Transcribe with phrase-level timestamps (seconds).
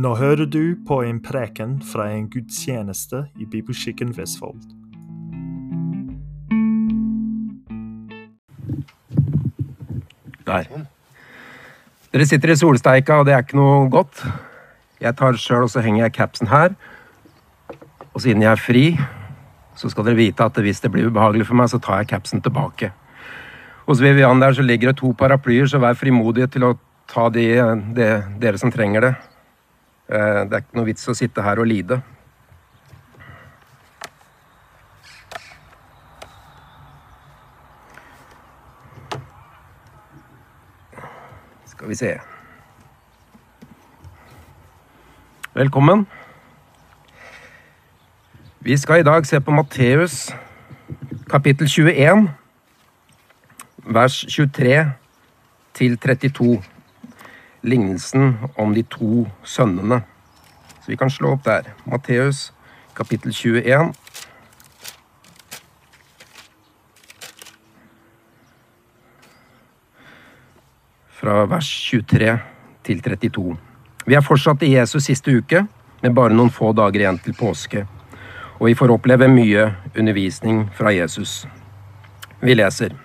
[0.00, 4.62] Nå hører du på en preken fra en gudstjeneste i Bibelskikken Vestfold.
[10.46, 10.70] Der.
[12.14, 14.22] Dere sitter i solsteika, og det er ikke noe godt.
[15.04, 16.72] Jeg tar sjøl og så henger jeg capsen her.
[18.14, 18.84] Og siden jeg er fri,
[19.76, 22.40] så skal dere vite at hvis det blir ubehagelig for meg, så tar jeg capsen
[22.40, 22.94] tilbake.
[23.84, 26.78] Hos Vivian der så ligger det to paraplyer, så vær frimodige til å
[27.10, 27.50] ta de,
[27.92, 29.18] de, dere som trenger det.
[30.10, 32.00] Eh, det er ikke noe vits å sitte her og lide.
[41.70, 42.10] Skal vi se
[45.54, 46.06] Velkommen.
[48.60, 50.30] Vi skal i dag se på Matteus
[51.30, 52.28] kapittel 21,
[53.86, 54.92] vers 23
[55.74, 56.79] til 32.
[57.62, 60.00] Lignelsen om de to sønnene.
[60.80, 61.74] Så vi kan slå opp der.
[61.84, 62.52] Matteus
[62.96, 63.92] kapittel 21.
[71.20, 72.38] Fra vers 23
[72.82, 73.56] til 32.
[74.08, 75.66] Vi er fortsatt i Jesus siste uke,
[76.00, 77.84] med bare noen få dager igjen til påske.
[78.58, 81.44] Og vi får oppleve mye undervisning fra Jesus.
[82.40, 82.96] Vi leser.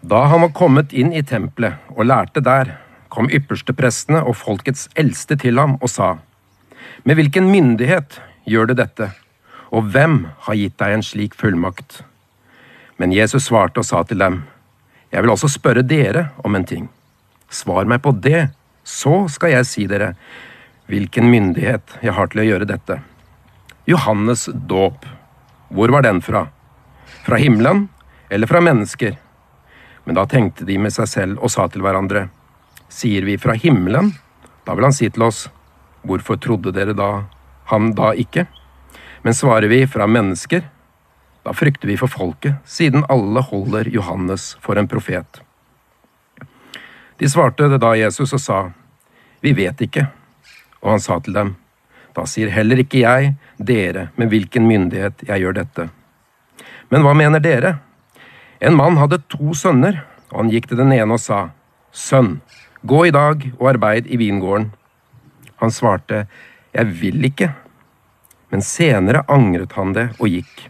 [0.00, 2.78] Da han var kommet inn i tempelet og lærte der,
[3.08, 6.18] kom yppersteprestene og folkets eldste til ham og sa,
[7.04, 9.10] Med hvilken myndighet gjør du dette,
[9.70, 12.02] og hvem har gitt deg en slik fullmakt?
[12.98, 14.42] Men Jesus svarte og sa til dem,
[15.12, 16.88] Jeg vil også spørre dere om en ting.
[17.48, 18.50] Svar meg på det,
[18.84, 20.14] så skal jeg si dere
[20.88, 22.98] hvilken myndighet jeg har til å gjøre dette.
[23.88, 25.06] Johannes dåp,
[25.72, 26.46] hvor var den fra?
[27.24, 27.88] Fra himmelen
[28.28, 29.16] eller fra mennesker?
[30.04, 32.28] Men da tenkte de med seg selv og sa til hverandre,
[32.88, 34.12] sier vi fra himmelen,
[34.64, 35.46] da vil han si til oss,
[36.04, 37.24] hvorfor trodde dere da
[37.70, 38.46] han da ikke?
[39.22, 40.64] Men svarer vi fra mennesker,
[41.44, 45.40] da frykter vi for folket, siden alle holder Johannes for en profet.
[47.18, 48.58] De svarte det da Jesus og sa,
[49.40, 50.06] vi vet ikke,
[50.82, 51.54] og han sa til dem,
[52.14, 55.88] da sier heller ikke jeg dere med hvilken myndighet jeg gjør dette.
[56.90, 57.76] Men hva mener dere?
[58.60, 61.48] En mann hadde to sønner, og han gikk til den ene og sa,
[61.94, 62.38] Sønn,
[62.82, 64.70] gå i dag og arbeid i vingården.
[65.56, 66.26] Han svarte,
[66.72, 67.52] Jeg vil ikke.
[68.50, 70.68] Men senere angret han det og gikk.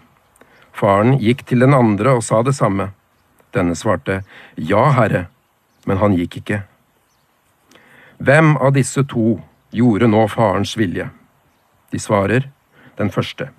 [0.73, 2.91] Faren gikk til den andre og sa det samme.
[3.55, 4.23] Denne svarte,
[4.57, 5.27] Ja, herre,
[5.87, 6.63] men han gikk ikke.
[8.19, 9.39] Hvem av disse to
[9.71, 11.09] gjorde nå farens vilje?
[11.91, 12.51] De svarer,
[12.99, 13.51] den første.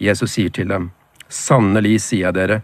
[0.00, 0.90] Jesus sier til dem,
[1.28, 2.62] Sannelig sier jeg dere,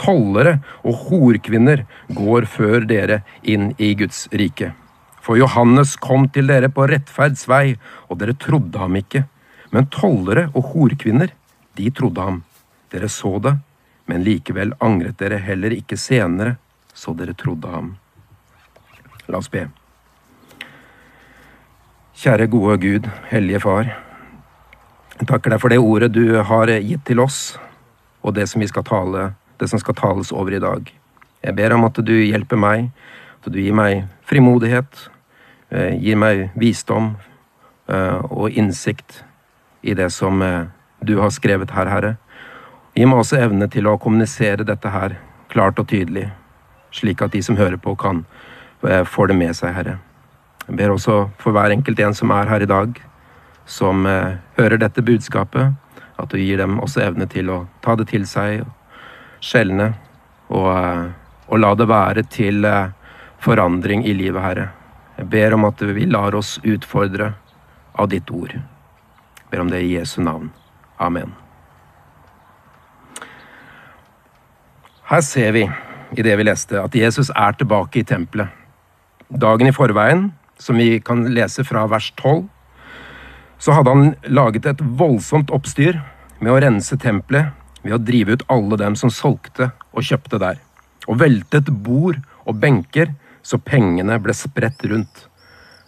[0.00, 1.84] tollere og horkvinner
[2.16, 4.72] går før dere inn i Guds rike.
[5.20, 7.76] For Johannes kom til dere på rettferds vei,
[8.08, 9.26] og dere trodde ham ikke.
[9.70, 11.34] Men tollere og horkvinner,
[11.76, 12.40] de trodde ham.
[12.90, 13.54] Dere så det,
[14.10, 16.56] men likevel angret dere heller ikke senere,
[16.94, 17.92] så dere trodde ham.
[19.28, 19.68] La oss be.
[22.20, 23.92] Kjære gode Gud, hellige Far.
[25.20, 27.54] Jeg takker deg for det ordet du har gitt til oss,
[28.24, 30.88] og det som vi skal tale det som skal tales over i dag.
[31.40, 32.90] Jeg ber om at du hjelper meg,
[33.40, 35.08] at du gir meg frimodighet,
[35.70, 37.14] eh, gir meg visdom
[37.88, 39.22] eh, og innsikt
[39.82, 40.68] i det som eh,
[41.00, 42.16] du har skrevet her, Herre.
[42.96, 45.16] Gi meg også evne til å kommunisere dette her
[45.52, 46.28] klart og tydelig,
[46.92, 48.24] slik at de som hører på, kan
[48.80, 49.98] få det med seg, Herre.
[50.66, 52.96] Jeg ber også for hver enkelt en som er her i dag,
[53.68, 54.06] som
[54.56, 55.74] hører dette budskapet,
[56.16, 58.64] at du gir dem også evne til å ta det til seg
[59.40, 59.92] skjelne,
[60.50, 60.70] og,
[61.48, 62.92] og, la det være til eh,
[63.42, 64.68] forandring i livet, Herre.
[65.18, 67.32] Jeg ber om at vi lar oss utfordre
[67.94, 68.54] av ditt ord.
[68.56, 70.50] Jeg ber om det i Jesu navn.
[71.00, 71.34] Amen.
[75.10, 75.64] Her ser vi
[76.16, 78.50] i det vi leste, at Jesus er tilbake i tempelet.
[79.30, 82.44] Dagen i forveien, som vi kan lese fra vers 12,
[83.60, 86.00] så hadde han laget et voldsomt oppstyr
[86.40, 90.60] med å rense tempelet ved å drive ut alle dem som solgte og kjøpte der,
[91.08, 95.26] og veltet bord og benker så pengene ble spredt rundt.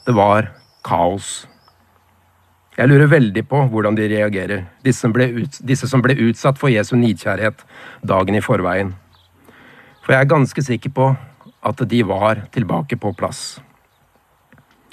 [0.07, 0.51] Det var
[0.87, 1.45] kaos.
[2.73, 6.73] Jeg lurer veldig på hvordan de reagerer, disse som ut, disse som ble utsatt for
[6.73, 7.61] Jesu nidkjærhet
[8.01, 8.95] dagen i forveien.
[10.03, 11.13] For jeg er ganske sikker på
[11.63, 13.61] at de var tilbake på plass.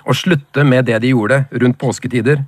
[0.03, 2.43] Å slutte med det de gjorde rundt påsketider,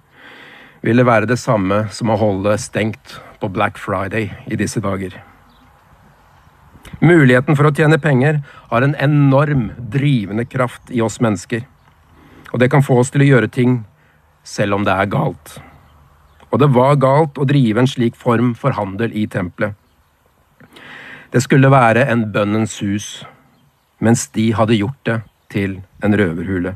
[0.81, 5.17] ville være det samme som å holde stengt på Black Friday i disse dager.
[7.01, 11.65] Muligheten for å tjene penger har en enorm drivende kraft i oss mennesker.
[12.51, 13.81] Og det kan få oss til å gjøre ting
[14.43, 15.57] selv om det er galt.
[16.51, 19.77] Og det var galt å drive en slik form for handel i tempelet.
[21.31, 23.23] Det skulle være en bønnens hus,
[24.03, 25.21] mens de hadde gjort det
[25.53, 26.75] til en røverhule.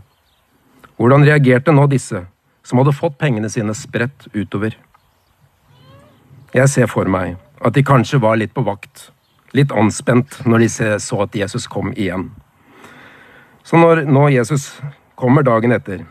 [0.95, 2.23] Hvordan reagerte nå disse,
[2.63, 4.77] som hadde fått pengene sine spredt utover?
[6.55, 7.35] Jeg ser for meg
[7.67, 9.09] at de kanskje var litt på vakt,
[9.51, 10.69] litt anspent når de
[11.03, 12.29] så at Jesus kom igjen.
[13.65, 14.69] Så når nå Jesus
[15.19, 16.05] kommer dagen etter,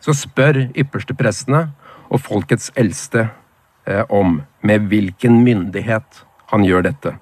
[0.00, 1.66] så spør yppersteprestene
[2.08, 3.26] og folkets eldste
[3.84, 6.22] eh, om med hvilken myndighet
[6.54, 7.12] han gjør dette.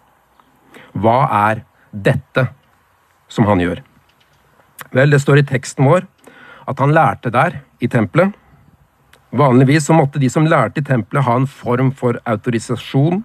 [0.95, 2.47] Hva er dette
[3.27, 3.83] som han gjør?
[4.95, 6.07] Vel, det står i teksten vår
[6.71, 8.31] at han lærte der, i tempelet.
[9.31, 13.23] Vanligvis så måtte de som lærte i tempelet, ha en form for autorisasjon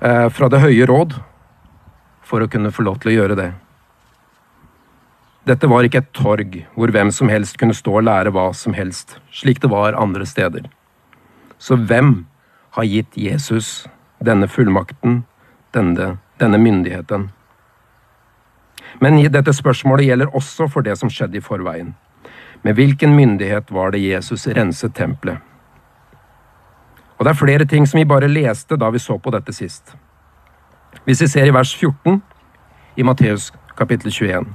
[0.00, 1.18] eh, fra Det høye råd
[2.24, 3.50] for å kunne få lov til å gjøre det.
[5.44, 8.72] Dette var ikke et torg hvor hvem som helst kunne stå og lære hva som
[8.72, 10.70] helst, slik det var andre steder.
[11.60, 12.24] Så hvem
[12.78, 13.84] har gitt Jesus
[14.24, 15.22] denne fullmakten,
[15.76, 17.28] denne, denne myndigheten?
[19.04, 21.92] Men dette spørsmålet gjelder også for det som skjedde i forveien.
[22.64, 25.36] Med hvilken myndighet var det Jesus renset tempelet?
[27.18, 29.92] Og det er flere ting som vi bare leste da vi så på dette sist.
[31.04, 32.22] Hvis vi ser i vers 14
[32.96, 34.46] i Matteus kapittel 21.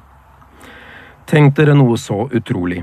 [1.29, 2.81] Tenk dere noe så utrolig.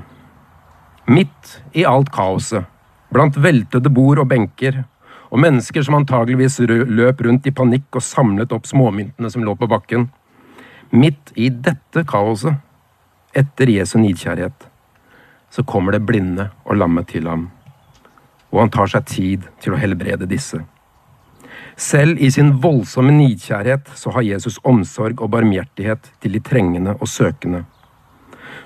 [1.11, 2.63] Midt i alt kaoset,
[3.11, 4.85] blant veltede bord og benker,
[5.27, 9.67] og mennesker som antageligvis løp rundt i panikk og samlet opp småmyntene som lå på
[9.71, 10.07] bakken,
[10.95, 12.63] midt i dette kaoset,
[13.35, 14.71] etter Jesu nidkjærhet,
[15.51, 17.49] så kommer det blinde og lamme til ham,
[18.53, 20.63] og han tar seg tid til å helbrede disse.
[21.77, 27.09] Selv i sin voldsomme nidkjærhet så har Jesus omsorg og barmhjertighet til de trengende og
[27.09, 27.65] søkende.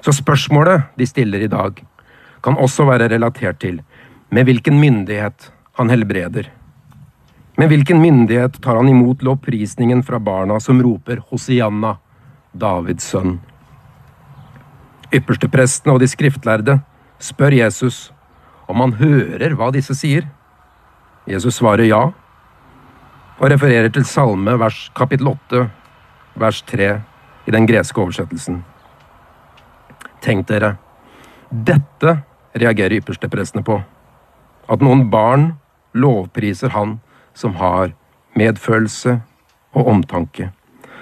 [0.01, 1.83] Så spørsmålet de stiller i dag,
[2.41, 3.83] kan også være relatert til
[4.31, 6.47] med hvilken myndighet han helbreder.
[7.59, 11.97] Med hvilken myndighet tar han imot lovprisningen fra barna som roper Hosianna,
[12.53, 13.41] Davids sønn?
[15.11, 16.79] Yppersteprestene og de skriftlærde
[17.19, 18.13] spør Jesus
[18.71, 20.29] om han hører hva disse sier.
[21.27, 22.03] Jesus svarer ja,
[23.41, 25.65] og refererer til Salme vers kapittel 8,
[26.39, 26.91] vers 3
[27.49, 28.61] i den greske oversettelsen.
[30.23, 30.77] Tenk dere,
[31.51, 32.21] dette
[32.55, 33.81] reagerer yppersteprestene på.
[34.71, 35.55] At noen barn
[35.97, 36.99] lovpriser han
[37.35, 37.95] som har
[38.39, 39.19] medfølelse
[39.75, 40.53] og omtanke.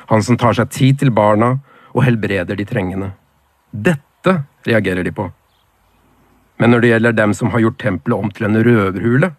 [0.08, 1.58] Han som tar seg tid til barna
[1.92, 3.12] og helbreder de trengende.
[3.72, 5.28] Dette reagerer de på.
[6.58, 9.30] Men når det gjelder dem som har gjort tempelet om til en røverhule,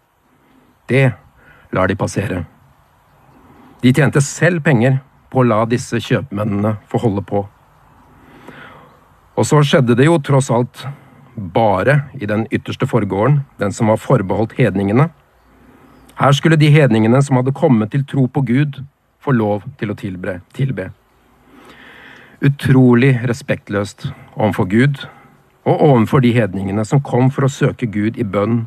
[0.88, 1.12] det
[1.74, 2.44] lar de passere.
[3.82, 5.00] De tjente selv penger
[5.30, 7.44] på å la disse kjøpmennene få holde på.
[9.36, 10.84] Og så skjedde det jo tross alt
[11.36, 15.08] bare i den ytterste forgården, den som var forbeholdt hedningene.
[16.20, 18.82] Her skulle de hedningene som hadde kommet til tro på Gud,
[19.20, 20.40] få lov til å tilbe.
[20.52, 20.90] tilbe.
[22.40, 24.06] Utrolig respektløst
[24.36, 25.02] overfor Gud,
[25.64, 28.62] og overfor de hedningene som kom for å søke Gud i bønn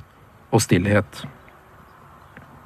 [0.53, 1.23] og stillhet.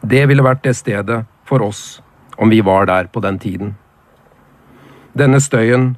[0.04, 2.02] Det ville vært det stedet for oss
[2.38, 3.78] om vi var der på den tiden.
[5.18, 5.94] Denne støyen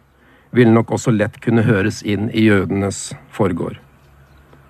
[0.53, 3.80] ville nok også lett kunne høres inn i jødenes forgård.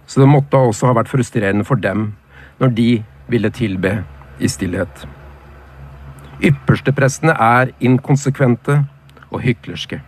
[0.08, 2.14] Så det måtte også ha vært frustrerende for dem
[2.64, 2.90] når de
[3.28, 4.00] ville tilbe
[4.40, 5.04] i stillhet.
[6.40, 8.86] Yppersteprestene er inkonsekvente
[9.30, 10.00] og hyklerske.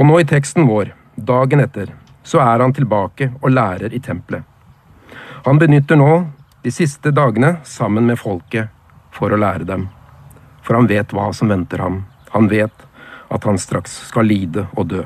[0.00, 0.94] Og nå i teksten vår,
[1.28, 1.90] dagen etter,
[2.24, 4.46] så er han tilbake og lærer i tempelet.
[5.44, 6.12] Han benytter nå
[6.64, 8.72] de siste dagene sammen med folket
[9.12, 9.88] for å lære dem.
[10.64, 12.02] For han vet hva som venter ham.
[12.32, 12.86] Han vet
[13.28, 15.04] at han straks skal lide og dø.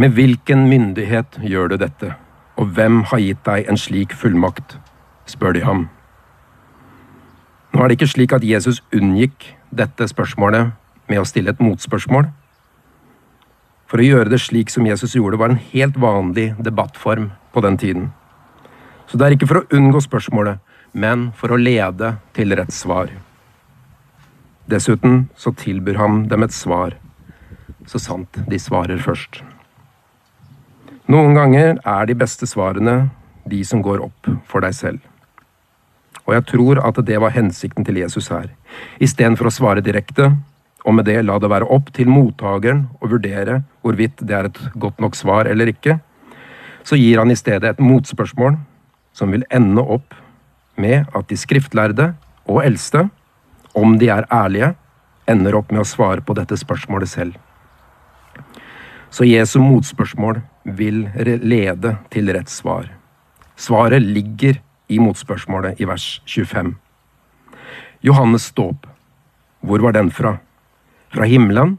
[0.00, 2.14] Med hvilken myndighet gjør du dette,
[2.56, 4.78] og hvem har gitt deg en slik fullmakt,
[5.28, 5.88] spør de ham.
[7.74, 10.72] Nå er det ikke slik at Jesus unngikk dette spørsmålet
[11.10, 12.30] med å stille et motspørsmål.
[13.90, 17.78] For å gjøre det slik som Jesus gjorde, var en helt vanlig debattform på den
[17.78, 18.10] tiden.
[19.10, 20.60] Så det er ikke for å unngå spørsmålet,
[20.94, 23.10] men for å lede til rett svar.
[24.70, 26.94] Dessuten så tilbyr han dem et svar,
[27.90, 29.40] så sant de svarer først.
[31.10, 33.10] Noen ganger er de beste svarene
[33.50, 35.00] de som går opp for deg selv.
[36.28, 38.52] Og jeg tror at det var hensikten til Jesus her.
[39.02, 40.30] Istedenfor å svare direkte,
[40.84, 44.60] og med det la det være opp til mottakeren å vurdere hvorvidt det er et
[44.80, 45.98] godt nok svar eller ikke,
[46.84, 48.56] så gir han i stedet et motspørsmål
[49.16, 50.14] som vil ende opp
[50.80, 52.12] med at de skriftlærde
[52.48, 53.08] og eldste
[53.76, 54.72] om de er ærlige,
[55.30, 57.36] ender opp med å svare på dette spørsmålet selv.
[59.10, 61.04] Så Jesu motspørsmål vil
[61.42, 62.88] lede til rett svar.
[63.58, 64.60] Svaret ligger
[64.90, 66.74] i motspørsmålet i vers 25.
[68.06, 68.86] Johannes dåp,
[69.60, 70.38] hvor var den fra?
[71.10, 71.78] Fra himmelen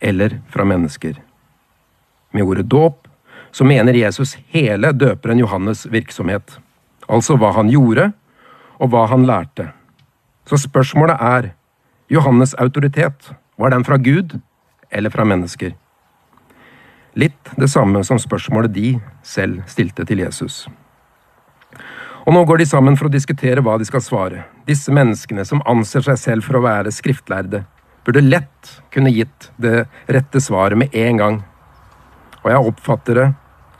[0.00, 1.18] eller fra mennesker?
[2.32, 3.08] Med ordet dåp
[3.50, 6.58] så mener Jesus hele døperen Johannes' virksomhet,
[7.08, 8.12] altså hva han gjorde
[8.78, 9.68] og hva han lærte.
[10.48, 11.52] Så spørsmålet er
[12.10, 14.38] Johannes' autoritet, var den fra Gud
[14.90, 15.74] eller fra mennesker?
[17.14, 20.64] Litt det samme som spørsmålet de selv stilte til Jesus.
[22.24, 24.44] Og nå går de sammen for å diskutere hva de skal svare.
[24.64, 27.64] Disse menneskene som anser seg selv for å være skriftlærde,
[28.04, 31.38] burde lett kunne gitt det rette svaret med en gang.
[32.42, 33.28] Og jeg oppfatter det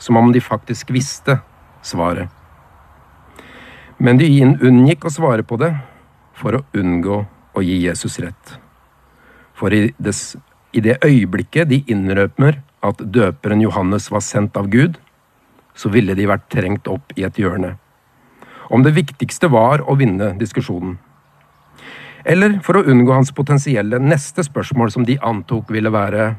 [0.02, 1.38] som om de faktisk visste
[1.82, 2.28] svaret.
[4.02, 5.72] Men de unngikk å svare på det
[6.38, 7.20] for å unngå
[7.54, 8.56] å gi Jesus rett.
[9.54, 14.98] For i, det øyeblikket de innrømmer at døperen Johannes var sendt av Gud,
[15.74, 17.76] så ville de vært trengt opp i et hjørne
[18.72, 20.96] om det viktigste var å vinne diskusjonen.
[22.24, 26.32] Eller for å unngå hans potensielle neste spørsmål, som de antok ville være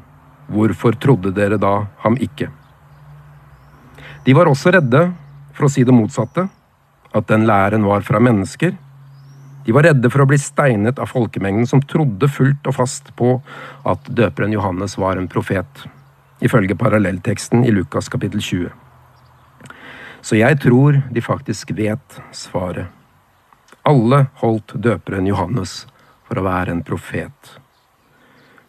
[0.52, 2.48] hvorfor trodde dere da ham ikke?
[4.24, 5.10] De var også redde
[5.54, 6.46] for å si det motsatte,
[7.14, 8.72] at den læren var fra mennesker.
[9.64, 13.36] De var redde for å bli steinet av folkemengden som trodde fullt og fast på
[13.88, 15.84] at døperen Johannes var en profet,
[16.44, 18.72] ifølge parallellteksten i Lukas kapittel 20.
[20.24, 23.03] Så jeg tror de faktisk vet svaret.
[23.84, 25.82] Alle holdt døperen Johannes
[26.24, 27.50] for å være en profet.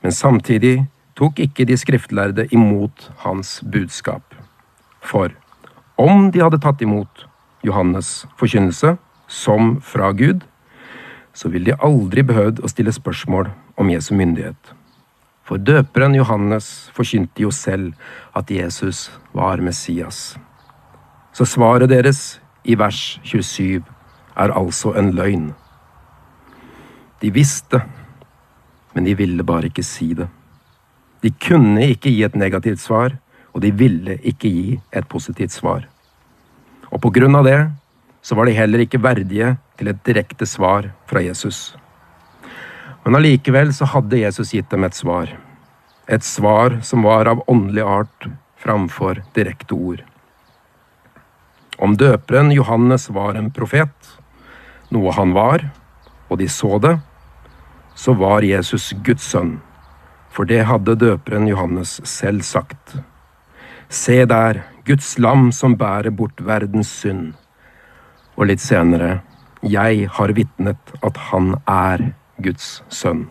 [0.04, 4.36] Men samtidig tok ikke de skriftlærde imot hans budskap.
[5.00, 5.32] For
[5.96, 7.24] om de hadde tatt imot
[7.64, 8.98] Johannes' forkynnelse
[9.32, 10.44] som fra Gud,
[11.32, 14.76] så ville de aldri behøvd å stille spørsmål om Jesu myndighet.
[15.48, 17.94] For døperen Johannes forkynte jo selv
[18.36, 20.36] at Jesus var Messias.
[21.32, 23.95] Så svaret deres i vers 27
[24.36, 25.54] er altså en løgn.
[27.22, 27.82] De visste,
[28.94, 30.28] men de ville bare ikke si det.
[31.24, 33.16] De kunne ikke gi et negativt svar,
[33.56, 35.88] og de ville ikke gi et positivt svar.
[36.92, 37.60] Og på grunn av det
[38.26, 41.76] så var de heller ikke verdige til et direkte svar fra Jesus.
[43.06, 45.30] Men allikevel så hadde Jesus gitt dem et svar.
[46.10, 48.28] Et svar som var av åndelig art
[48.62, 50.02] framfor direkte ord.
[51.78, 53.94] Om døperen Johannes var en profet,
[54.96, 55.68] noe han var,
[56.30, 56.96] og de så det,
[57.96, 59.60] så var Jesus Guds sønn,
[60.32, 62.98] for det hadde døperen Johannes selv sagt.
[63.90, 67.34] Se der, Guds lam som bærer bort verdens synd.
[68.36, 69.22] Og litt senere,
[69.64, 72.12] jeg har vitnet at han er
[72.44, 73.26] Guds sønn.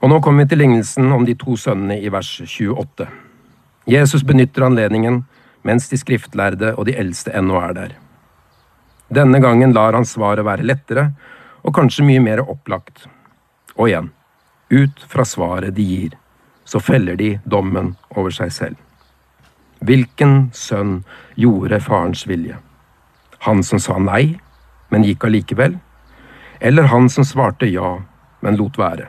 [0.00, 3.06] Og nå kommer vi til lignelsen om de to sønnene i vers 28.
[3.88, 5.22] Jesus benytter anledningen
[5.62, 7.98] mens de skriftlærde og de eldste ennå er der.
[9.10, 11.08] Denne gangen lar han svaret være lettere
[11.66, 13.08] og kanskje mye mer opplagt.
[13.74, 14.12] Og igjen,
[14.70, 16.14] ut fra svaret de gir,
[16.64, 18.78] så feller de dommen over seg selv.
[19.82, 21.00] Hvilken sønn
[21.34, 22.58] gjorde farens vilje?
[23.48, 24.36] Han som sa nei,
[24.92, 25.78] men gikk allikevel?
[26.60, 27.96] Eller han som svarte ja,
[28.44, 29.08] men lot være?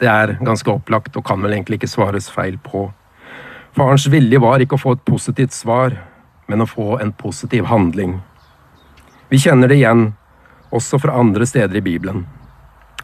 [0.00, 2.88] Det er ganske opplagt og kan vel egentlig ikke svares feil på.
[3.76, 5.94] Farens vilje var ikke å få et positivt svar,
[6.48, 8.18] men å få en positiv handling.
[9.28, 10.12] Vi kjenner det igjen,
[10.70, 12.24] også fra andre steder i Bibelen.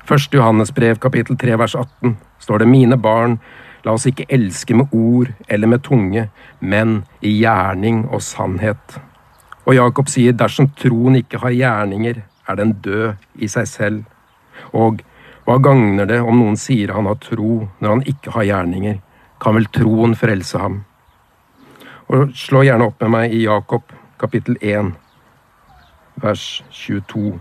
[0.06, 3.38] Første Johannesbrev kapittel 3 vers 18 står det Mine barn,
[3.82, 6.28] la oss ikke elske med ord eller med tunge,
[6.60, 8.98] men i gjerning og sannhet.
[9.66, 14.02] Og Jakob sier dersom troen ikke har gjerninger, er den død i seg selv.
[14.74, 15.02] Og
[15.46, 19.00] hva gagner det om noen sier han har tro når han ikke har gjerninger?
[19.42, 20.82] kan vel troen frelse ham.
[22.12, 24.92] Og slå gjerne opp med meg i Jakob kapittel 1,
[26.20, 27.40] vers 22.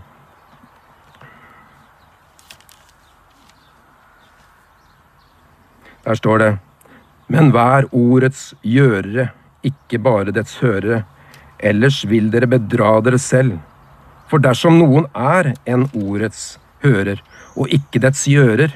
[6.02, 6.52] Der står det
[7.28, 9.30] Men vær ordets gjørere,
[9.62, 11.04] ikke bare dets hørere,
[11.62, 13.60] ellers vil dere bedra dere selv.
[14.28, 17.22] For dersom noen er en ordets hører
[17.56, 18.72] og ikke dets gjører,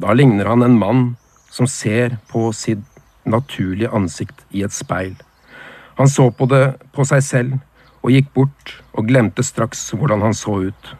[0.00, 1.04] da ligner han en mann
[1.50, 2.82] som ser på sitt
[3.24, 5.14] naturlige ansikt i et speil.
[5.98, 6.64] Han så på det
[6.94, 7.58] på seg selv
[8.04, 10.90] og gikk bort og glemte straks hvordan han så ut.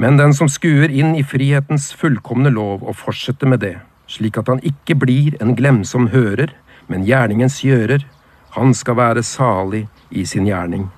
[0.00, 3.76] Men den som skuer inn i frihetens fullkomne lov og fortsetter med det,
[4.10, 6.56] slik at han ikke blir en glemsom hører,
[6.88, 8.02] men gjerningens gjører,
[8.56, 10.88] han skal være salig i sin gjerning.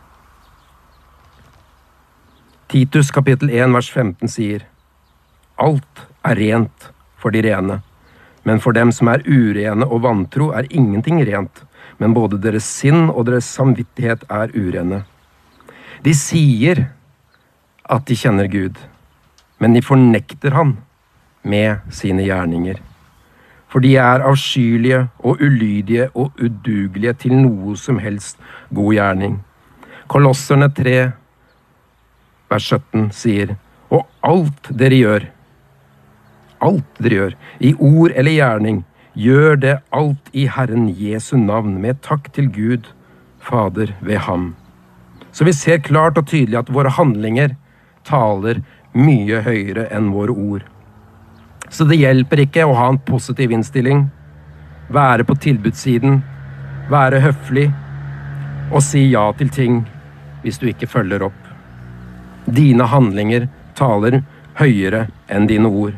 [2.70, 4.64] Titus kapittel 1 vers 15 sier,
[5.56, 7.82] Alt er rent for de rene,
[8.46, 11.64] Men for dem som er urene og vantro, er ingenting rent,
[11.98, 15.02] men både deres sinn og deres samvittighet er urene.
[16.04, 16.86] De sier
[17.86, 18.76] at de kjenner Gud,
[19.58, 20.76] men de fornekter Han
[21.46, 22.80] med sine gjerninger.
[23.68, 28.38] For de er avskyelige og ulydige og udugelige til noe som helst
[28.74, 29.38] god gjerning.
[30.06, 30.96] Kolosserne 3,
[32.50, 33.56] vers 17 sier,
[33.90, 35.26] og alt dere gjør,
[36.62, 38.84] alt dere gjør, i ord eller gjerning,
[39.16, 42.92] gjør det alt i Herren Jesu navn, med takk til Gud,
[43.40, 44.54] Fader, ved ham.
[45.32, 47.56] Så vi ser klart og tydelig at våre handlinger
[48.04, 48.60] taler
[48.96, 50.64] mye høyere enn våre ord.
[51.68, 54.06] Så det hjelper ikke å ha en positiv innstilling,
[54.92, 56.20] være på tilbudssiden,
[56.92, 57.66] være høflig
[58.70, 59.80] og si ja til ting
[60.44, 61.40] hvis du ikke følger opp.
[62.46, 64.20] Dine handlinger taler
[64.60, 65.96] høyere enn dine ord.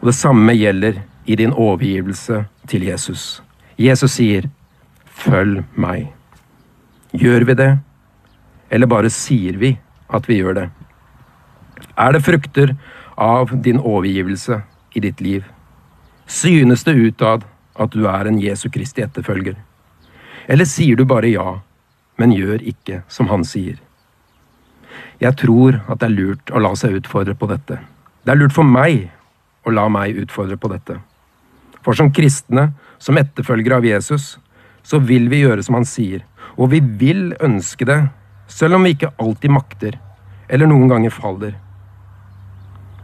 [0.00, 1.00] Og det samme gjelder
[1.30, 3.42] i din overgivelse til Jesus.
[3.78, 4.48] Jesus sier,
[5.06, 6.08] 'Følg meg'.
[7.12, 7.78] Gjør vi det,
[8.70, 9.78] eller bare sier vi
[10.10, 10.70] at vi gjør det?
[11.98, 12.76] Er det frukter
[13.18, 14.62] av din overgivelse
[14.94, 15.44] i ditt liv?
[16.26, 17.44] Synes det utad
[17.78, 19.54] at du er en Jesu Kristi etterfølger?
[20.48, 21.58] Eller sier du bare ja,
[22.18, 23.76] men gjør ikke som han sier?
[25.20, 27.78] Jeg tror at det er lurt å la seg utfordre på dette.
[28.24, 29.10] Det er lurt for meg
[29.66, 31.00] å la meg utfordre på dette.
[31.84, 32.70] For som kristne,
[33.00, 34.34] som etterfølgere av Jesus,
[34.82, 36.24] så vil vi gjøre som han sier,
[36.56, 38.00] og vi vil ønske det,
[38.50, 39.96] selv om vi ikke alltid makter,
[40.50, 41.54] eller noen ganger faller.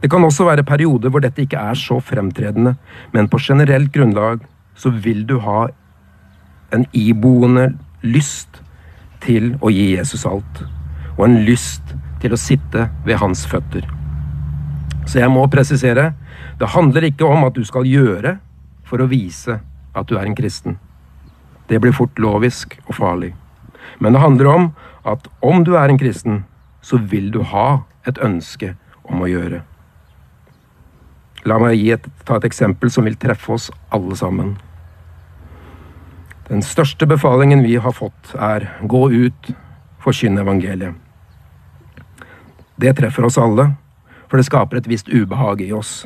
[0.02, 2.74] Det kan også være perioder hvor dette ikke er så fremtredende,
[3.14, 4.44] men på generelt grunnlag
[4.76, 5.66] så vil du ha
[6.74, 7.70] en iboende
[8.04, 8.60] lyst
[9.24, 10.64] til å gi Jesus alt,
[11.16, 13.86] og en lyst til å sitte ved hans føtter.
[15.06, 16.10] Så jeg må presisere
[16.58, 18.36] det handler ikke om at du skal gjøre
[18.86, 19.58] for å vise
[19.96, 20.78] at du er en kristen.
[21.66, 23.32] Det blir fort lovisk og farlig.
[23.98, 24.68] Men det handler om
[25.06, 26.44] at om du er en kristen,
[26.82, 28.74] så vil du ha et ønske
[29.06, 29.62] om å gjøre.
[31.46, 34.56] La meg et, ta et eksempel som vil treffe oss alle sammen.
[36.48, 39.50] Den største befalingen vi har fått, er gå ut,
[40.02, 40.94] forkynne evangeliet.
[42.76, 43.72] Det treffer oss alle,
[44.26, 46.04] for det skaper et visst ubehag i oss.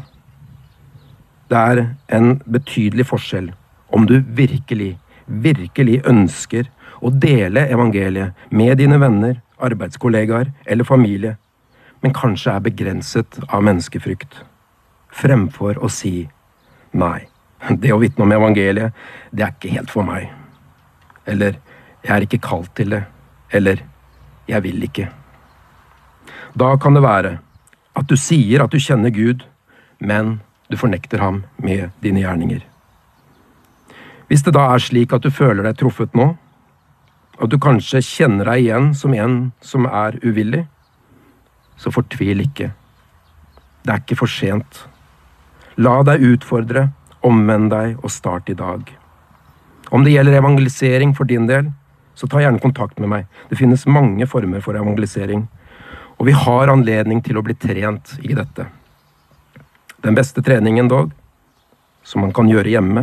[1.50, 1.80] Det er
[2.14, 3.50] en betydelig forskjell
[3.90, 4.92] om du virkelig,
[5.26, 6.68] virkelig ønsker
[7.02, 11.34] å dele evangeliet med dine venner, arbeidskollegaer eller familie,
[12.00, 14.38] men kanskje er begrenset av menneskefrykt,
[15.10, 16.28] fremfor å si
[16.92, 17.26] nei.
[17.68, 18.94] Det å vitne om evangeliet,
[19.34, 20.30] det er ikke helt for meg.
[21.28, 21.58] Eller
[22.06, 23.02] jeg er ikke kalt til det.
[23.52, 23.82] Eller
[24.48, 25.10] jeg vil ikke.
[26.56, 27.34] Da kan det være
[27.98, 29.44] at du sier at du kjenner Gud,
[29.98, 30.38] men
[30.70, 32.62] du fornekter ham med dine gjerninger.
[34.30, 36.28] Hvis det da er slik at du føler deg truffet nå,
[37.40, 40.62] og du kanskje kjenner deg igjen som en som er uvillig,
[41.80, 42.70] så fortvil ikke.
[43.82, 44.84] Det er ikke for sent.
[45.80, 46.90] La deg utfordre,
[47.26, 48.84] omvend deg og start i dag.
[49.90, 51.72] Om det gjelder evangelisering for din del,
[52.14, 53.30] så ta gjerne kontakt med meg.
[53.48, 55.48] Det finnes mange former for evangelisering,
[56.20, 58.68] og vi har anledning til å bli trent i dette.
[60.02, 61.10] Den beste treningen, dog,
[62.02, 63.02] som man kan gjøre hjemme,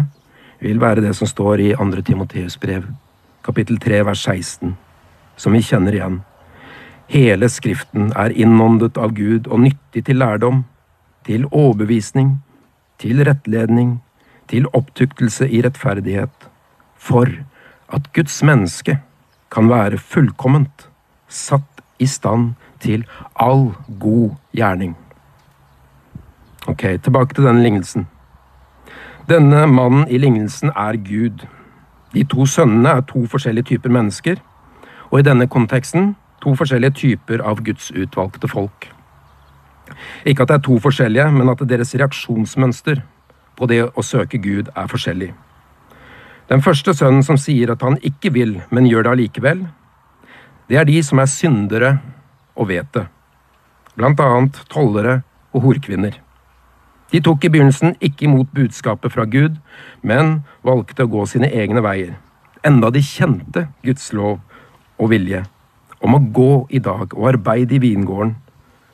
[0.59, 2.01] vil være det som står i 2.
[2.01, 2.87] Timoteus brev,
[3.45, 4.73] kapittel 3, vers 16,
[5.37, 6.17] som vi kjenner igjen.
[7.13, 10.65] Hele Skriften er innåndet av Gud og nyttig til lærdom,
[11.29, 12.39] til overbevisning,
[12.97, 13.99] til rettledning,
[14.49, 16.49] til opptuktelse i rettferdighet,
[16.97, 17.29] for
[17.93, 18.97] at Guds menneske
[19.53, 20.89] kan være fullkomment,
[21.29, 23.05] satt i stand til
[23.35, 24.97] all god gjerning.
[26.67, 28.07] Ok, tilbake til denne lignelsen.
[29.29, 31.45] Denne mannen i lignelsen er Gud.
[32.13, 34.41] De to sønnene er to forskjellige typer mennesker,
[35.11, 38.89] og i denne konteksten to forskjellige typer av Guds utvalgte folk.
[40.27, 43.01] Ikke at det er to forskjellige, men at deres reaksjonsmønster
[43.55, 45.31] på det å søke Gud er forskjellig.
[46.51, 49.65] Den første sønnen som sier at han ikke vil, men gjør det allikevel,
[50.67, 51.97] det er de som er syndere
[52.59, 53.07] og vet det,
[53.95, 55.21] blant annet tollere
[55.55, 56.26] og horkvinner.
[57.11, 59.59] De tok i begynnelsen ikke imot budskapet fra Gud,
[60.03, 62.17] men valgte å gå sine egne veier,
[62.67, 64.41] enda de kjente Guds lov
[64.97, 65.45] og vilje
[66.03, 68.35] om å gå i dag og arbeide i vingården,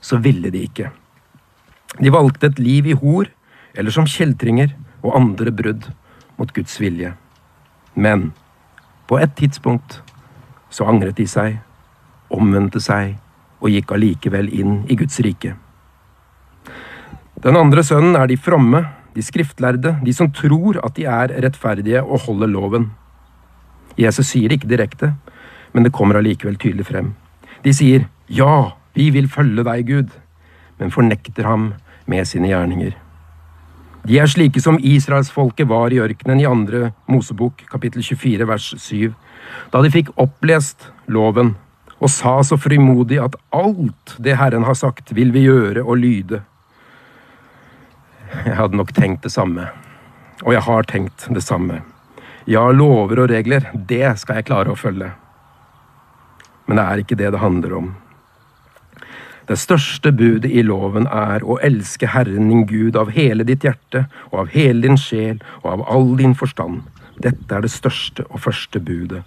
[0.04, 0.92] så ville de ikke.
[2.00, 3.30] De valgte et liv i hor
[3.74, 5.90] eller som kjeltringer og andre brudd
[6.38, 7.14] mot Guds vilje.
[7.96, 8.32] Men
[9.08, 10.02] på et tidspunkt
[10.74, 11.60] så angret de seg,
[12.34, 13.18] omvendte seg
[13.62, 15.54] og gikk allikevel inn i Guds rike.
[17.44, 22.00] Den andre sønnen er de fromme, de skriftlærde, de som tror at de er rettferdige
[22.00, 22.86] og holder loven.
[24.00, 25.10] Jesus sier det ikke direkte,
[25.74, 27.10] men det kommer allikevel tydelig frem.
[27.66, 30.14] De sier ja, vi vil følge deg, Gud,
[30.80, 31.74] men fornekter ham
[32.08, 32.96] med sine gjerninger.
[34.08, 39.12] De er slike som israelsfolket var i ørkenen i andre Mosebok, kapittel 24, vers 7,
[39.76, 41.58] da de fikk opplest loven
[42.00, 46.42] og sa så frimodig at alt det Herren har sagt, vil vi gjøre og lyde.
[48.48, 49.68] Jeg hadde nok tenkt det samme,
[50.44, 51.82] og jeg har tenkt det samme.
[52.50, 55.14] Ja, lover og regler, det skal jeg klare å følge.
[56.68, 57.92] Men det er ikke det det handler om.
[59.48, 64.06] Det største budet i loven er å elske Herren din Gud av hele ditt hjerte
[64.32, 66.82] og av hele din sjel og av all din forstand.
[67.20, 69.24] Dette er det største og første budet.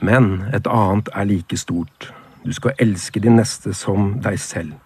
[0.00, 2.10] Men et annet er like stort.
[2.44, 4.76] Du skal elske din neste som deg selv.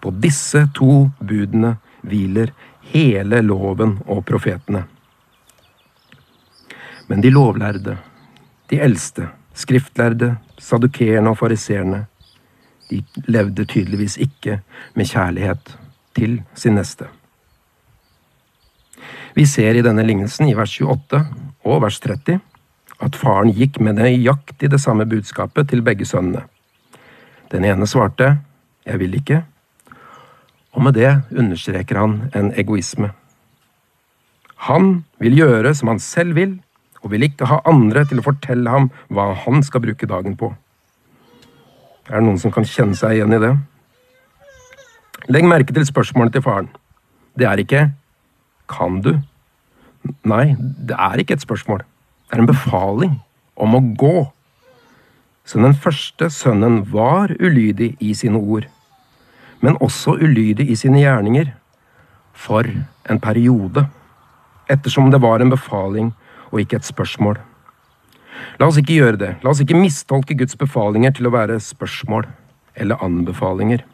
[0.00, 2.52] På disse to budene hviler
[2.92, 4.84] hele loven og profetene.
[7.08, 7.96] Men de lovlærde,
[8.70, 12.06] de eldste, skriftlærde, sadukeerne og fariseerne,
[12.90, 14.60] de levde tydeligvis ikke
[14.94, 15.76] med kjærlighet
[16.16, 17.08] til sin neste.
[19.34, 21.24] Vi ser i denne lignelsen i vers 28
[21.64, 22.38] og vers 30
[23.02, 26.44] at faren gikk med nøyaktig det samme budskapet til begge sønnene.
[27.52, 28.38] Den ene svarte
[28.86, 29.42] 'Jeg vil ikke',
[30.74, 33.12] og med det understreker han en egoisme.
[34.68, 36.58] Han vil gjøre som han selv vil,
[37.04, 40.54] og vil ikke ha andre til å fortelle ham hva han skal bruke dagen på.
[42.08, 43.52] Er det noen som kan kjenne seg igjen i det?
[45.32, 46.68] Legg merke til spørsmålet til faren.
[47.36, 47.92] Det er ikke
[48.68, 49.22] 'kan du'?
[50.24, 51.78] Nei, det er ikke et spørsmål.
[52.28, 53.20] Det er en befaling
[53.56, 54.32] om å gå.
[55.44, 58.64] Så den første sønnen var ulydig i sine ord,
[59.64, 61.54] men også ulydig i sine gjerninger.
[62.34, 62.68] For
[63.10, 63.86] en periode.
[64.68, 66.12] Ettersom det var en befaling
[66.50, 67.38] og ikke et spørsmål.
[68.60, 69.32] La oss ikke gjøre det.
[69.42, 72.28] La oss ikke mistolke Guds befalinger til å være spørsmål
[72.76, 73.84] eller anbefalinger.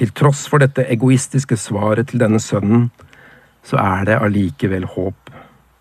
[0.00, 2.88] Til tross for dette egoistiske svaret til denne sønnen,
[3.62, 5.30] så er det allikevel håp.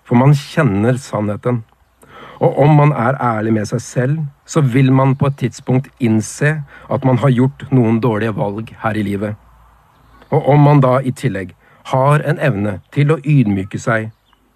[0.05, 1.63] For man kjenner sannheten.
[2.41, 6.56] Og om man er ærlig med seg selv, så vil man på et tidspunkt innse
[6.89, 9.36] at man har gjort noen dårlige valg her i livet.
[10.32, 11.54] Og om man da i tillegg
[11.91, 14.10] har en evne til å ydmyke seg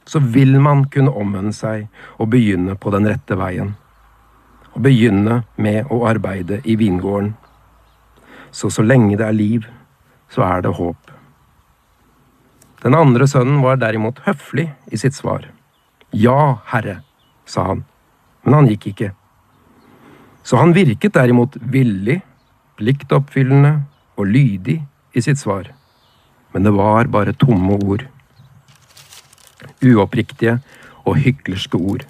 [0.06, 1.88] så vil man kunne omvende seg
[2.22, 3.74] og begynne på den rette veien.
[4.76, 7.34] Og begynne med å arbeide i vingården.
[8.52, 9.66] Så så lenge det er liv,
[10.30, 11.12] så er det håp.
[12.84, 15.48] Den andre sønnen var derimot høflig i sitt svar.
[16.14, 17.02] Ja, herre,
[17.46, 17.86] sa han,
[18.44, 19.12] men han gikk ikke.
[20.46, 22.20] Så han virket derimot villig,
[22.78, 23.78] pliktoppfyllende
[24.18, 24.82] og lydig
[25.16, 25.72] i sitt svar.
[26.54, 28.06] Men det var bare tomme ord
[29.84, 30.60] uoppriktige
[31.06, 32.06] og hyklerske ord.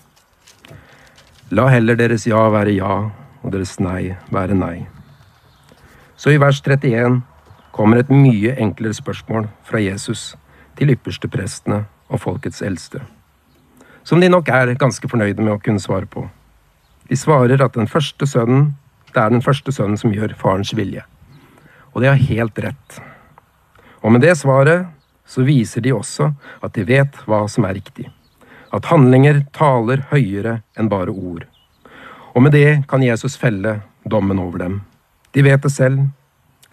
[1.52, 2.94] La heller deres ja være ja,
[3.44, 4.88] og deres nei være nei.
[6.18, 7.22] Så i vers 31
[7.76, 10.34] kommer et mye enklere spørsmål fra Jesus
[10.80, 13.02] til yppersteprestene og folkets eldste,
[14.06, 16.28] som de nok er ganske fornøyde med å kunne svare på.
[17.10, 18.76] De svarer at den første sønnen,
[19.12, 21.04] det er den første sønnen som gjør farens vilje.
[21.94, 23.00] Og de har helt rett.
[24.06, 24.86] Og med det svaret
[25.26, 26.30] så viser de også
[26.62, 28.10] at de vet hva som er riktig.
[28.76, 31.48] At handlinger taler høyere enn bare ord.
[32.36, 34.82] Og med det kan Jesus felle dommen over dem.
[35.34, 36.10] De vet det selv.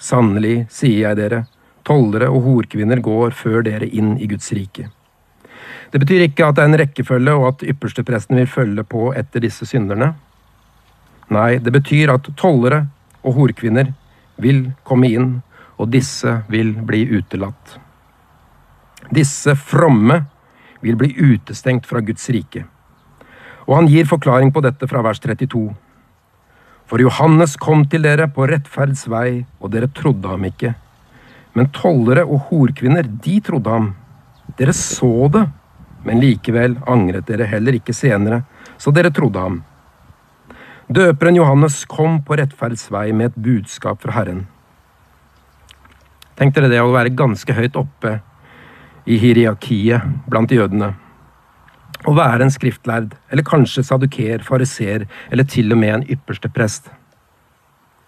[0.03, 1.45] Sannelig, sier jeg dere,
[1.87, 4.89] tollere og horkvinner går før dere inn i Guds rike.
[5.93, 9.45] Det betyr ikke at det er en rekkefølge og at ypperstepresten vil følge på etter
[9.45, 10.13] disse synderne.
[11.33, 12.87] Nei, det betyr at tollere
[13.23, 13.93] og horkvinner
[14.43, 15.31] vil komme inn,
[15.79, 17.79] og disse vil bli utelatt.
[19.13, 20.23] Disse fromme
[20.83, 22.65] vil bli utestengt fra Guds rike.
[23.69, 25.71] Og han gir forklaring på dette fra vers 32.
[26.91, 30.75] For Johannes kom til dere på rettferds vei, og dere trodde ham ikke.
[31.57, 33.93] Men tollere og horkvinner, de trodde ham.
[34.59, 35.47] Dere så det,
[36.05, 38.43] men likevel angret dere heller ikke senere,
[38.79, 39.61] så dere trodde ham.
[40.93, 44.43] Døperen Johannes kom på rettferds vei med et budskap fra Herren.
[46.37, 48.17] Tenk dere det å være ganske høyt oppe
[49.07, 50.93] i hierarkiet blant jødene.
[52.03, 56.91] Å være en skriftlærd, eller kanskje saduker, fariser, eller til og med en ypperste prest.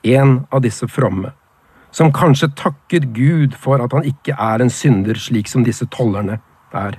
[0.02, 1.30] En av disse fromme,
[1.94, 6.40] som kanskje takker Gud for at han ikke er en synder slik som disse tollerne
[6.74, 6.98] er.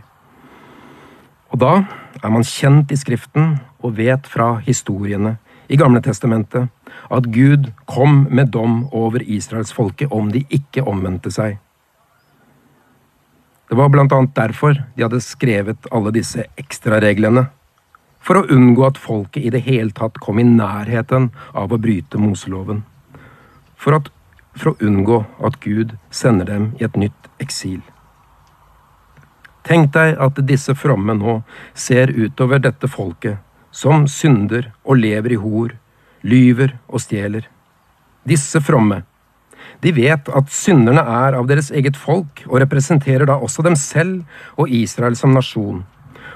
[1.56, 1.76] Og da
[2.20, 5.38] er man kjent i Skriften og vet fra historiene
[5.72, 6.68] i Gamle Testamentet
[7.16, 11.56] at Gud kom med dom over Israels folke om de ikke omvendte seg.
[13.72, 17.48] Det var blant annet derfor de hadde skrevet alle disse ekstrareglene.
[18.20, 22.20] For å unngå at folket i det hele tatt kom i nærheten av å bryte
[22.20, 22.84] Moseloven.
[23.80, 24.12] For, at,
[24.60, 27.80] for å unngå at Gud sender dem i et nytt eksil.
[29.66, 31.40] Tenk deg at disse fromme nå
[31.74, 33.40] ser utover dette folket,
[33.74, 35.74] som synder og lever i hor,
[36.22, 37.48] lyver og stjeler.
[38.26, 39.02] Disse fromme,
[39.82, 44.24] de vet at synderne er av deres eget folk og representerer da også dem selv
[44.56, 45.84] og Israel som nasjon.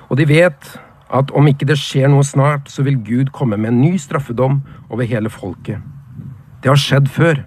[0.09, 0.73] Og de vet
[1.09, 4.59] at om ikke det skjer noe snart, så vil Gud komme med en ny straffedom
[4.89, 5.81] over hele folket.
[6.61, 7.45] Det har skjedd før.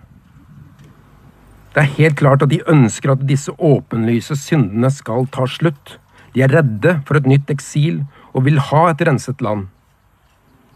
[1.72, 5.96] Det er helt klart at de ønsker at disse åpenlyse syndene skal ta slutt.
[6.34, 9.70] De er redde for et nytt eksil og vil ha et renset land.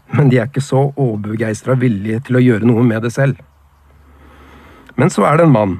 [0.09, 3.37] Men de er ikke så overbegeistra villige til å gjøre noe med det selv.
[4.97, 5.75] Men så er det en mann.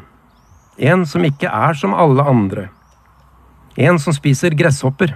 [0.78, 2.68] En som ikke er som alle andre.
[3.78, 5.16] En som spiser gresshopper.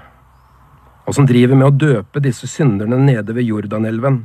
[1.05, 4.23] Og som driver med å døpe disse synderne nede ved Jordanelven.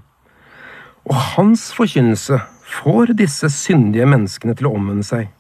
[1.05, 2.41] Og hans forkynnelse
[2.81, 5.36] får disse syndige menneskene til å omvende seg.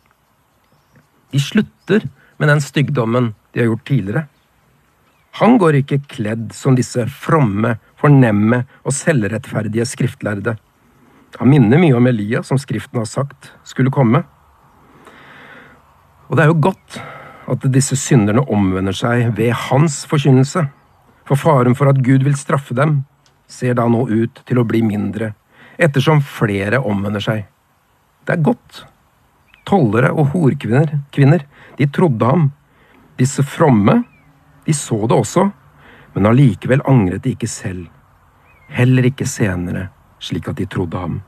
[1.32, 4.26] De slutter med den styggdommen de har gjort tidligere.
[5.40, 10.56] Han går ikke kledd som disse fromme, fornemme og selvrettferdige skriftlærde.
[11.36, 14.22] Han minner mye om Elia, som Skriften har sagt skulle komme.
[16.30, 16.98] Og det er jo godt
[17.52, 20.64] at disse synderne omvender seg ved hans forkynnelse,
[21.26, 23.02] for faren for at Gud vil straffe dem,
[23.46, 25.34] ser da nå ut til å bli mindre,
[25.78, 27.44] ettersom flere omvender seg.
[28.26, 28.86] Det er godt.
[29.66, 31.42] Tollere og horkvinner, kvinner,
[31.79, 32.50] de trodde ham.
[33.18, 34.02] Disse fromme,
[34.66, 35.48] de så det også,
[36.14, 37.87] men allikevel angret de ikke selv.
[38.72, 39.88] Heller ikke senere,
[40.22, 41.20] slik at de trodde ham.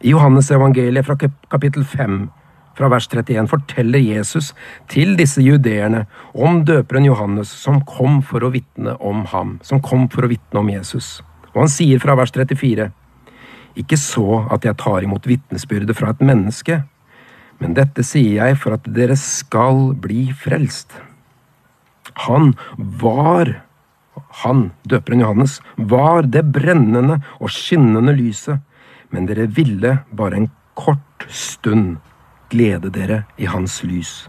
[0.00, 1.16] I Johannes evangeliet fra
[1.50, 2.30] kapittel 5,
[2.76, 4.54] fra vers 31, forteller Jesus
[4.88, 10.06] til disse judeerne om døperen Johannes som kom for å vitne om ham, som kom
[10.12, 11.18] for å vitne om Jesus.
[11.52, 12.88] Og han sier fra vers 34,
[13.80, 16.80] ikke så at jeg tar imot vitnesbyrdet fra et menneske,
[17.60, 20.94] men dette sier jeg for at dere skal bli frelst.
[22.26, 23.52] Han var,
[24.42, 28.64] han, døperen Johannes, var det brennende og skinnende lyset
[29.10, 31.98] men dere ville bare en kort stund
[32.50, 34.28] glede dere i hans lys.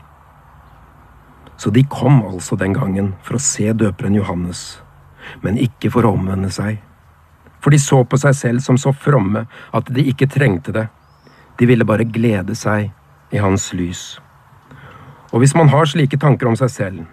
[1.58, 4.82] Så de kom altså den gangen for å se døperen Johannes,
[5.46, 6.80] men ikke for å omvende seg.
[7.62, 9.46] For de så på seg selv som så fromme
[9.78, 10.88] at de ikke trengte det.
[11.60, 12.90] De ville bare glede seg
[13.32, 14.20] i hans lys.
[15.32, 17.04] Og hvis man har slike tanker om seg selv,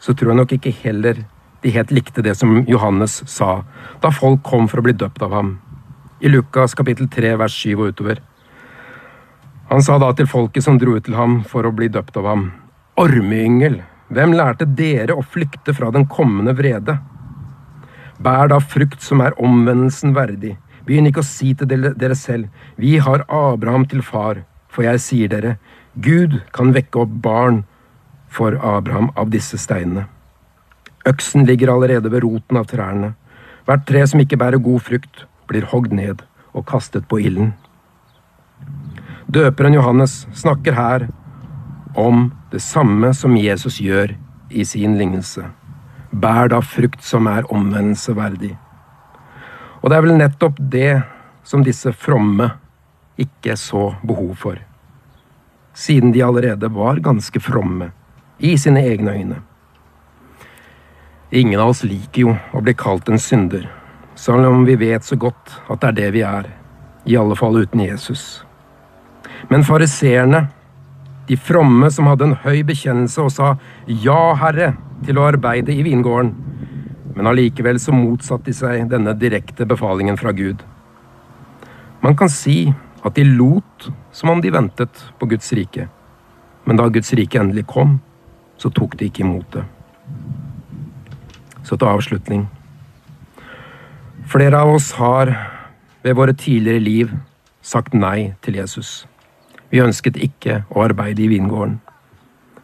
[0.00, 1.24] så tror jeg nok ikke heller
[1.60, 3.60] de helt likte det som Johannes sa
[4.00, 5.58] da folk kom for å bli døpt av ham
[6.20, 8.20] i Lukas kapittel 3 vers 7 og utover.
[9.70, 12.26] Han sa da til folket som dro ut til ham for å bli døpt av
[12.28, 12.50] ham,
[13.00, 13.78] Ormeyngel,
[14.12, 16.98] hvem lærte dere å flykte fra den kommende vrede?
[18.20, 20.56] Bær da frukt som er omvendelsen verdig.
[20.84, 25.30] Begynn ikke å si til dere selv, vi har Abraham til far, for jeg sier
[25.32, 25.56] dere,
[25.98, 27.64] Gud kan vekke opp barn
[28.30, 30.06] for Abraham av disse steinene.
[31.08, 33.14] Øksen ligger allerede ved roten av trærne.
[33.66, 36.22] Hvert tre som ikke bærer god frukt, blir hogd ned
[36.54, 37.54] og kastet på ilden.
[39.30, 41.08] Døperen Johannes snakker her
[41.98, 44.14] om det samme som Jesus gjør
[44.50, 45.44] i sin lignelse.
[46.10, 48.56] Bær da frukt som er omvendelse verdig.
[49.80, 51.00] Og det er vel nettopp det
[51.46, 52.50] som disse fromme
[53.20, 54.58] ikke så behov for,
[55.76, 57.90] siden de allerede var ganske fromme
[58.40, 59.40] i sine egne øyne.
[61.30, 63.68] Ingen av oss liker jo å bli kalt en synder,
[64.18, 66.48] selv om vi vet så godt at det er det vi er,
[67.06, 68.42] i alle fall uten Jesus.
[69.48, 70.48] Men fariseerne,
[71.28, 73.52] de fromme som hadde en høy bekjennelse og sa
[73.86, 74.72] ja, Herre,
[75.06, 76.34] til å arbeide i vingården,
[77.14, 80.64] men allikevel så motsatte de seg denne direkte befalingen fra Gud.
[82.02, 82.72] Man kan si
[83.04, 85.88] at de lot som om de ventet på Guds rike,
[86.64, 87.98] men da Guds rike endelig kom,
[88.60, 89.64] så tok de ikke imot det.
[91.64, 92.48] Så til avslutning.
[94.30, 95.32] Flere av oss har
[96.02, 97.14] ved våre tidligere liv
[97.62, 99.06] sagt nei til Jesus.
[99.70, 101.78] Vi ønsket ikke å arbeide i vingården.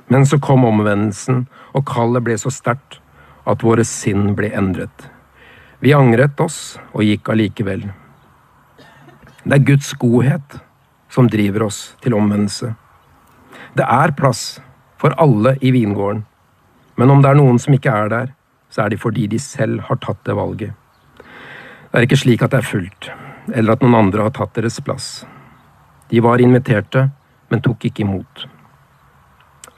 [0.08, 3.00] Men så kom omvendelsen, og kallet ble så sterkt
[3.46, 5.08] at våre sinn ble endret.
[5.82, 7.84] Vi angret oss og gikk allikevel.
[9.46, 10.56] Det er Guds godhet
[11.08, 12.72] som driver oss til omvendelse.
[13.78, 14.56] Det er plass
[14.98, 16.24] for alle i vingården,
[16.98, 18.32] men om det er noen som ikke er der,
[18.74, 20.72] så er de fordi de selv har tatt det valget.
[21.20, 23.10] Det er ikke slik at det er fullt,
[23.54, 25.22] eller at noen andre har tatt deres plass.
[26.10, 27.06] De var inviterte,
[27.46, 28.48] men tok ikke imot.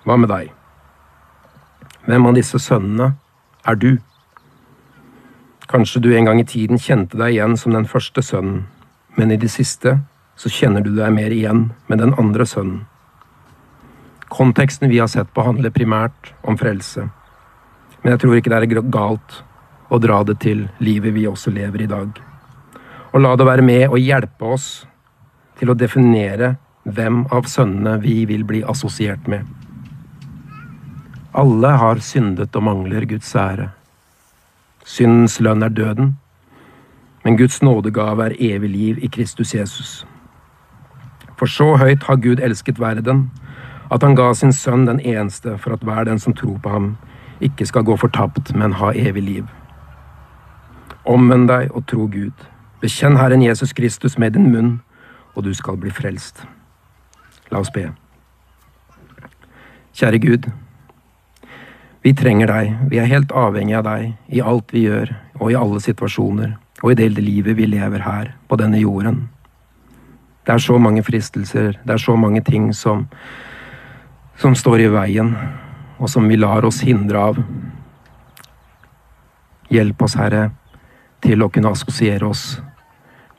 [0.08, 0.48] Hva med deg?
[2.08, 3.10] Hvem av disse sønnene
[3.68, 3.90] er du?
[5.68, 8.64] Kanskje du en gang i tiden kjente deg igjen som den første sønnen,
[9.18, 9.98] men i det siste
[10.38, 12.84] så kjenner du deg mer igjen med den andre sønnen.
[14.30, 17.08] Konteksten vi har sett på, handler primært om frelse,
[18.02, 19.40] men jeg tror ikke det er galt
[19.88, 22.20] å dra det til livet vi også lever i dag.
[23.10, 24.68] Og la det være med å hjelpe oss
[25.58, 26.54] til å definere
[26.84, 29.42] hvem av sønnene vi vil bli assosiert med.
[31.38, 33.70] Alle har syndet og mangler Guds ære.
[34.88, 36.14] Syndens lønn er døden,
[37.28, 40.06] men Guds nådegave er evig liv i Kristus Jesus.
[41.36, 43.30] For så høyt har Gud elsket verden,
[43.92, 46.86] at han ga sin sønn den eneste, for at hver den som tror på ham,
[47.40, 49.50] ikke skal gå fortapt, men ha evig liv.
[51.04, 52.32] Omvend deg og tro Gud.
[52.80, 54.80] Bekjenn Herren Jesus Kristus med din munn,
[55.34, 56.46] og du skal bli frelst.
[57.52, 57.90] La oss be.
[59.92, 60.48] Kjære Gud.
[62.02, 65.58] Vi trenger deg, vi er helt avhengig av deg i alt vi gjør og i
[65.60, 69.28] alle situasjoner og i det livet vi lever her på denne jorden.
[70.46, 73.06] Det er så mange fristelser, det er så mange ting som,
[74.38, 75.34] som står i veien,
[75.98, 77.40] og som vi lar oss hindre av.
[79.68, 80.50] Hjelp oss, Herre,
[81.20, 82.60] til å kunne assosiere oss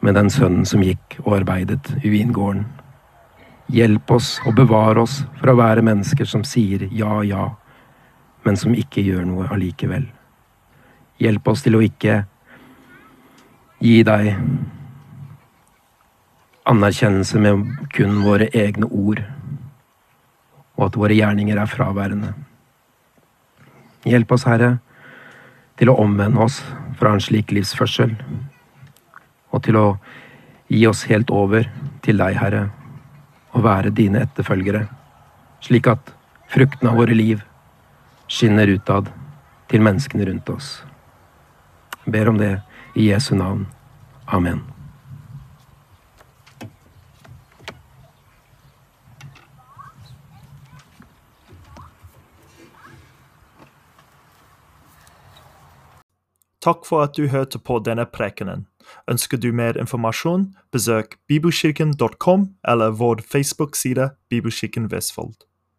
[0.06, 2.68] med den sønnen som gikk og arbeidet i vingården.
[3.74, 7.48] Hjelp oss og bevare oss fra å være mennesker som sier ja, ja
[8.46, 10.08] men som ikke gjør noe allikevel.
[11.20, 12.24] Hjelp oss til å ikke
[13.80, 14.34] gi deg
[16.70, 17.64] anerkjennelse med
[17.96, 19.24] kun våre egne ord,
[20.78, 22.34] og at våre gjerninger er fraværende.
[24.08, 24.78] Hjelp oss, Herre,
[25.80, 26.60] til å omvende oss
[27.00, 28.14] fra en slik livsførsel,
[29.50, 29.88] og til å
[30.70, 31.68] gi oss helt over
[32.06, 32.68] til deg, Herre,
[33.56, 34.86] og være dine etterfølgere,
[35.66, 36.14] slik at
[36.52, 37.42] frukten av våre liv
[38.30, 39.10] skinner utad
[39.70, 40.80] til menneskene rundt oss.
[42.06, 42.58] Jeg ber om det
[43.00, 43.68] i Jesu navn.
[44.28, 44.60] Amen.
[56.60, 58.68] Takk for at du hørte på denne prekenen.
[59.08, 65.49] Ønsker du mer informasjon, besøk bibelkirken.com eller vår Facebook-side Bibelkirken Vestfold.